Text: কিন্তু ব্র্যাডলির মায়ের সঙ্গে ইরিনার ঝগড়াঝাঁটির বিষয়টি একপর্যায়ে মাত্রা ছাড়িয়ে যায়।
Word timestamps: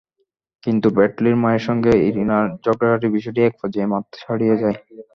কিন্তু 0.63 0.87
ব্র্যাডলির 0.95 1.37
মায়ের 1.43 1.63
সঙ্গে 1.67 1.91
ইরিনার 2.07 2.45
ঝগড়াঝাঁটির 2.63 3.15
বিষয়টি 3.15 3.39
একপর্যায়ে 3.43 3.91
মাত্রা 3.93 4.17
ছাড়িয়ে 4.21 4.55
যায়। 4.61 4.77